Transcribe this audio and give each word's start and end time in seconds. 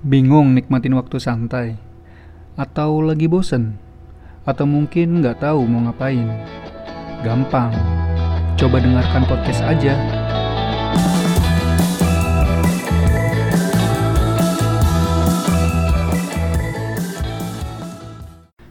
Bingung 0.00 0.56
nikmatin 0.56 0.96
waktu 0.96 1.20
santai? 1.20 1.76
Atau 2.56 3.04
lagi 3.04 3.28
bosen? 3.28 3.76
Atau 4.48 4.64
mungkin 4.64 5.20
nggak 5.20 5.44
tahu 5.44 5.68
mau 5.68 5.84
ngapain? 5.84 6.24
Gampang, 7.20 7.68
coba 8.56 8.80
dengarkan 8.80 9.28
podcast 9.28 9.60
aja. 9.60 9.92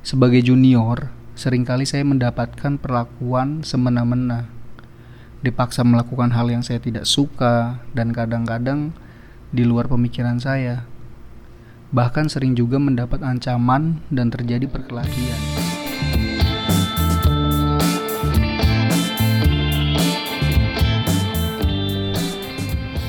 Sebagai 0.02 0.42
junior, 0.42 1.14
sering 1.38 1.62
kali 1.62 1.86
saya 1.86 2.02
mendapatkan 2.10 2.82
perlakuan 2.82 3.62
semena-mena. 3.62 4.50
Dipaksa 5.46 5.86
melakukan 5.86 6.34
hal 6.34 6.50
yang 6.50 6.66
saya 6.66 6.82
tidak 6.82 7.06
suka 7.06 7.86
dan 7.94 8.18
kadang-kadang 8.18 8.98
di 9.54 9.62
luar 9.62 9.86
pemikiran 9.86 10.42
saya. 10.42 10.89
Bahkan 11.90 12.30
sering 12.30 12.54
juga 12.54 12.78
mendapat 12.78 13.18
ancaman 13.26 13.98
dan 14.14 14.30
terjadi 14.30 14.70
perkelahian. 14.70 15.42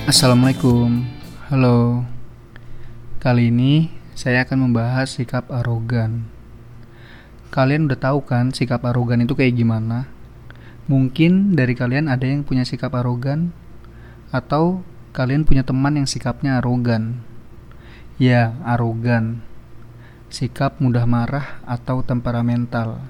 Assalamualaikum, 0.08 1.04
halo. 1.52 2.08
Kali 3.20 3.52
ini 3.52 3.92
saya 4.16 4.48
akan 4.48 4.72
membahas 4.72 5.12
sikap 5.12 5.52
arogan. 5.52 6.24
Kalian 7.52 7.84
udah 7.84 8.00
tahu 8.00 8.24
kan 8.24 8.48
sikap 8.56 8.80
arogan 8.88 9.28
itu 9.28 9.36
kayak 9.36 9.60
gimana? 9.60 10.08
Mungkin 10.88 11.52
dari 11.52 11.76
kalian 11.76 12.08
ada 12.08 12.24
yang 12.24 12.48
punya 12.48 12.64
sikap 12.64 12.96
arogan 12.96 13.52
atau 14.32 14.80
kalian 15.12 15.44
punya 15.44 15.68
teman 15.68 16.00
yang 16.00 16.08
sikapnya 16.08 16.64
arogan. 16.64 17.28
Ya, 18.20 18.52
arogan. 18.68 19.40
Sikap 20.28 20.76
mudah 20.76 21.08
marah 21.08 21.64
atau 21.64 22.04
temperamental. 22.04 23.00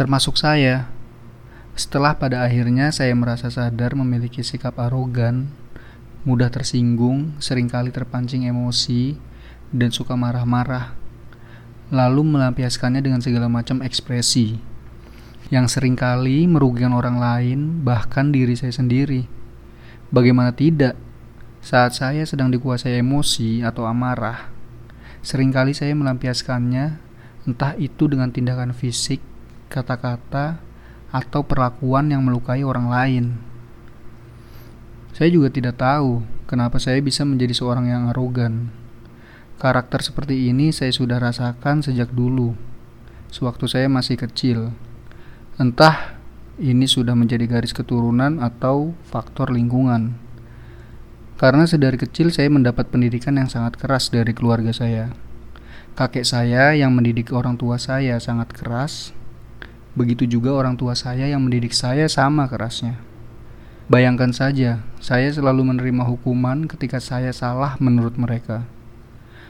Termasuk 0.00 0.40
saya. 0.40 0.88
Setelah 1.76 2.16
pada 2.16 2.40
akhirnya 2.40 2.88
saya 2.88 3.12
merasa 3.12 3.52
sadar 3.52 3.92
memiliki 3.92 4.40
sikap 4.40 4.80
arogan, 4.80 5.52
mudah 6.24 6.48
tersinggung, 6.48 7.36
sering 7.36 7.68
kali 7.68 7.92
terpancing 7.92 8.48
emosi, 8.48 9.20
dan 9.68 9.92
suka 9.92 10.16
marah-marah 10.16 10.96
lalu 11.92 12.24
melampiaskannya 12.32 13.04
dengan 13.04 13.20
segala 13.20 13.46
macam 13.46 13.84
ekspresi 13.84 14.58
yang 15.46 15.70
sering 15.70 15.94
kali 15.94 16.48
merugikan 16.50 16.90
orang 16.90 17.22
lain, 17.22 17.84
bahkan 17.86 18.34
diri 18.34 18.58
saya 18.58 18.74
sendiri. 18.74 19.28
Bagaimana 20.10 20.50
tidak, 20.50 20.98
saat 21.66 21.98
saya 21.98 22.22
sedang 22.22 22.54
dikuasai 22.54 23.02
emosi 23.02 23.66
atau 23.66 23.90
amarah, 23.90 24.54
sering 25.18 25.50
kali 25.50 25.74
saya 25.74 25.98
melampiaskannya, 25.98 26.94
entah 27.42 27.74
itu 27.74 28.06
dengan 28.06 28.30
tindakan 28.30 28.70
fisik, 28.70 29.18
kata-kata, 29.66 30.62
atau 31.10 31.42
perlakuan 31.42 32.14
yang 32.14 32.22
melukai 32.22 32.62
orang 32.62 32.86
lain. 32.86 33.24
Saya 35.10 35.26
juga 35.34 35.50
tidak 35.50 35.74
tahu 35.82 36.22
kenapa 36.46 36.78
saya 36.78 37.02
bisa 37.02 37.26
menjadi 37.26 37.58
seorang 37.58 37.90
yang 37.90 38.14
arogan. 38.14 38.70
Karakter 39.58 40.06
seperti 40.06 40.46
ini 40.46 40.70
saya 40.70 40.94
sudah 40.94 41.18
rasakan 41.18 41.82
sejak 41.82 42.14
dulu, 42.14 42.54
sewaktu 43.34 43.66
saya 43.66 43.90
masih 43.90 44.14
kecil. 44.14 44.70
Entah 45.58 46.14
ini 46.62 46.86
sudah 46.86 47.18
menjadi 47.18 47.42
garis 47.50 47.74
keturunan 47.74 48.38
atau 48.38 48.94
faktor 49.10 49.50
lingkungan. 49.50 50.25
Karena 51.36 51.68
sedari 51.68 52.00
kecil 52.00 52.32
saya 52.32 52.48
mendapat 52.48 52.88
pendidikan 52.88 53.36
yang 53.36 53.48
sangat 53.52 53.76
keras 53.76 54.08
dari 54.08 54.32
keluarga 54.32 54.72
saya. 54.72 55.12
Kakek 55.96 56.24
saya 56.24 56.72
yang 56.72 56.92
mendidik 56.96 57.32
orang 57.32 57.60
tua 57.60 57.76
saya 57.76 58.16
sangat 58.20 58.52
keras. 58.56 59.12
Begitu 59.96 60.28
juga 60.28 60.52
orang 60.52 60.76
tua 60.76 60.96
saya 60.96 61.28
yang 61.28 61.44
mendidik 61.44 61.72
saya 61.72 62.08
sama 62.08 62.48
kerasnya. 62.48 63.00
Bayangkan 63.88 64.32
saja, 64.32 64.84
saya 65.00 65.28
selalu 65.28 65.72
menerima 65.72 66.04
hukuman 66.04 66.68
ketika 66.68 67.00
saya 67.00 67.32
salah 67.32 67.76
menurut 67.80 68.16
mereka 68.16 68.64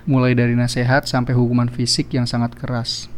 mulai 0.07 0.39
dari 0.39 0.55
nasihat 0.55 1.03
sampai 1.03 1.35
hukuman 1.35 1.67
fisik 1.67 2.15
yang 2.15 2.31
sangat 2.31 2.55
keras. 2.55 3.11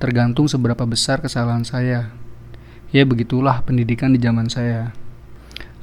Tergantung 0.00 0.48
seberapa 0.48 0.88
besar 0.88 1.20
kesalahan 1.20 1.68
saya. 1.68 2.10
Ya 2.90 3.04
begitulah 3.04 3.60
pendidikan 3.60 4.16
di 4.16 4.18
zaman 4.18 4.48
saya. 4.48 4.96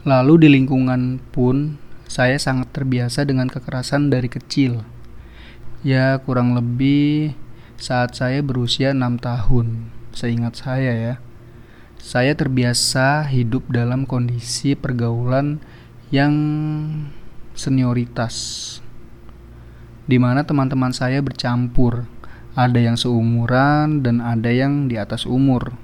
Lalu 0.01 0.45
di 0.45 0.57
lingkungan 0.57 1.21
pun 1.29 1.77
saya 2.11 2.35
sangat 2.35 2.75
terbiasa 2.75 3.23
dengan 3.23 3.47
kekerasan 3.47 4.11
dari 4.11 4.27
kecil. 4.27 4.83
Ya 5.79 6.19
kurang 6.19 6.59
lebih 6.59 7.39
saat 7.79 8.19
saya 8.19 8.43
berusia 8.43 8.91
6 8.91 9.15
tahun, 9.23 9.87
seingat 10.11 10.59
saya 10.59 10.91
ya. 10.91 11.15
Saya 11.95 12.35
terbiasa 12.35 13.31
hidup 13.31 13.71
dalam 13.71 14.03
kondisi 14.03 14.75
pergaulan 14.75 15.63
yang 16.11 16.35
senioritas 17.55 18.35
di 20.03 20.19
mana 20.19 20.43
teman-teman 20.43 20.91
saya 20.91 21.23
bercampur. 21.23 22.11
Ada 22.51 22.91
yang 22.91 22.99
seumuran 22.99 24.03
dan 24.03 24.19
ada 24.19 24.51
yang 24.51 24.91
di 24.91 24.99
atas 24.99 25.23
umur. 25.23 25.79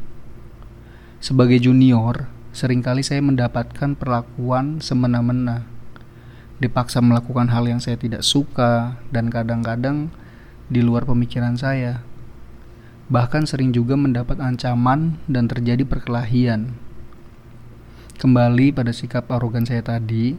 Sebagai 1.24 1.64
junior, 1.64 2.28
sering 2.52 2.84
kali 2.84 3.00
saya 3.08 3.24
mendapatkan 3.24 3.96
perlakuan 3.96 4.84
semena-mena. 4.84 5.77
Dipaksa 6.58 7.04
melakukan 7.06 7.54
hal 7.54 7.70
yang 7.70 7.78
saya 7.78 8.02
tidak 8.02 8.26
suka 8.26 8.98
dan 9.14 9.30
kadang-kadang 9.30 10.10
di 10.68 10.82
luar 10.82 11.06
pemikiran 11.06 11.54
saya. 11.54 12.02
Bahkan 13.08 13.46
sering 13.46 13.72
juga 13.72 13.94
mendapat 13.96 14.42
ancaman 14.42 15.22
dan 15.30 15.46
terjadi 15.48 15.86
perkelahian. 15.86 16.76
Kembali 18.18 18.74
pada 18.74 18.90
sikap 18.90 19.30
arogan 19.30 19.70
saya 19.70 19.86
tadi, 19.86 20.34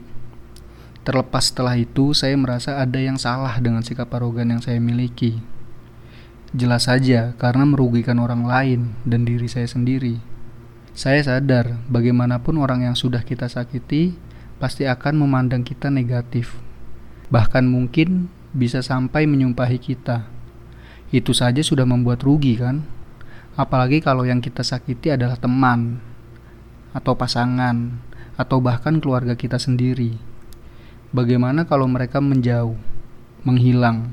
Terlepas 1.08 1.48
setelah 1.48 1.72
itu, 1.80 2.12
saya 2.12 2.36
merasa 2.36 2.76
ada 2.84 3.00
yang 3.00 3.16
salah 3.16 3.56
dengan 3.64 3.80
sikap 3.80 4.12
arogan 4.12 4.52
yang 4.52 4.60
saya 4.60 4.76
miliki. 4.76 5.40
Jelas 6.52 6.84
saja, 6.84 7.32
karena 7.40 7.64
merugikan 7.64 8.20
orang 8.20 8.44
lain 8.44 8.92
dan 9.08 9.24
diri 9.24 9.48
saya 9.48 9.64
sendiri. 9.64 10.20
Saya 10.92 11.24
sadar, 11.24 11.80
bagaimanapun 11.88 12.60
orang 12.60 12.84
yang 12.84 12.92
sudah 12.92 13.24
kita 13.24 13.48
sakiti 13.48 14.20
pasti 14.58 14.84
akan 14.84 15.22
memandang 15.22 15.62
kita 15.62 15.90
negatif, 15.90 16.58
bahkan 17.30 17.66
mungkin 17.66 18.30
bisa 18.50 18.82
sampai 18.82 19.24
menyumpahi 19.24 19.78
kita. 19.78 20.26
Itu 21.14 21.32
saja 21.32 21.62
sudah 21.62 21.88
membuat 21.88 22.26
rugi, 22.26 22.58
kan? 22.58 22.84
Apalagi 23.58 24.04
kalau 24.04 24.22
yang 24.28 24.42
kita 24.42 24.60
sakiti 24.62 25.14
adalah 25.14 25.38
teman, 25.38 26.02
atau 26.92 27.14
pasangan, 27.14 28.02
atau 28.38 28.58
bahkan 28.62 28.98
keluarga 29.02 29.34
kita 29.34 29.56
sendiri. 29.56 30.18
Bagaimana 31.10 31.64
kalau 31.64 31.88
mereka 31.88 32.20
menjauh, 32.20 32.76
menghilang, 33.42 34.12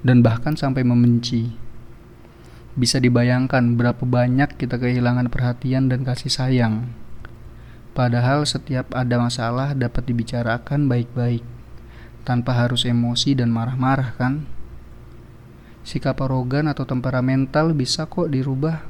dan 0.00 0.24
bahkan 0.24 0.56
sampai 0.56 0.80
membenci? 0.80 1.52
Bisa 2.74 2.98
dibayangkan 2.98 3.78
berapa 3.78 4.02
banyak 4.02 4.58
kita 4.58 4.80
kehilangan 4.80 5.30
perhatian 5.30 5.86
dan 5.86 6.02
kasih 6.02 6.32
sayang. 6.32 6.90
Padahal 7.94 8.42
setiap 8.42 8.90
ada 8.90 9.22
masalah 9.22 9.70
dapat 9.70 10.02
dibicarakan 10.10 10.90
baik-baik, 10.90 11.46
tanpa 12.26 12.50
harus 12.50 12.82
emosi 12.82 13.38
dan 13.38 13.54
marah-marah 13.54 14.18
kan? 14.18 14.50
Sikap 15.86 16.18
arogan 16.18 16.66
atau 16.66 16.82
temperamental 16.82 17.70
bisa 17.70 18.10
kok 18.10 18.34
dirubah, 18.34 18.82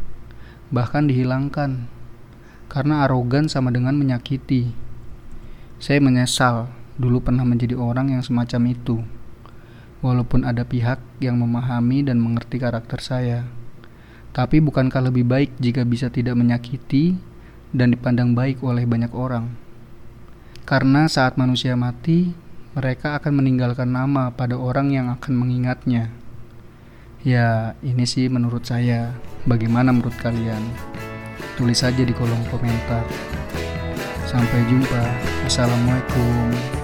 bahkan 0.73 1.05
dihilangkan. 1.05 1.85
Karena 2.73 3.05
arogan 3.05 3.45
sama 3.45 3.69
dengan 3.69 3.93
menyakiti. 3.93 4.73
Saya 5.77 6.01
menyesal 6.01 6.73
dulu 6.97 7.21
pernah 7.21 7.45
menjadi 7.45 7.77
orang 7.77 8.09
yang 8.09 8.25
semacam 8.25 8.73
itu. 8.73 9.05
Walaupun 10.01 10.49
ada 10.49 10.65
pihak 10.65 10.97
yang 11.21 11.37
memahami 11.37 12.09
dan 12.09 12.25
mengerti 12.25 12.57
karakter 12.57 13.05
saya. 13.05 13.45
Tapi 14.33 14.65
bukankah 14.65 15.13
lebih 15.13 15.29
baik 15.29 15.61
jika 15.61 15.85
bisa 15.85 16.09
tidak 16.09 16.41
menyakiti 16.41 17.34
dan 17.75 17.91
dipandang 17.91 18.39
baik 18.39 18.63
oleh 18.63 18.87
banyak 18.87 19.11
orang? 19.11 19.51
Karena 20.65 21.11
saat 21.11 21.37
manusia 21.37 21.75
mati, 21.75 22.33
mereka 22.73 23.19
akan 23.19 23.43
meninggalkan 23.43 23.91
nama 23.91 24.33
pada 24.33 24.57
orang 24.57 24.95
yang 24.95 25.11
akan 25.11 25.35
mengingatnya. 25.37 26.09
Ya, 27.21 27.75
ini 27.83 28.07
sih 28.09 28.31
menurut 28.31 28.65
saya. 28.65 29.13
Bagaimana 29.45 29.93
menurut 29.93 30.17
kalian? 30.23 30.63
Tulis 31.61 31.83
saja 31.83 32.01
di 32.01 32.15
kolom 32.17 32.41
komentar. 32.49 33.05
Sampai 34.25 34.65
jumpa. 34.71 35.03
Assalamualaikum. 35.45 36.84